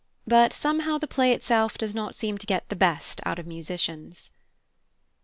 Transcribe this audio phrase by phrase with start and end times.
[0.25, 4.31] But somehow the play itself does not seem to get the best out of musicians.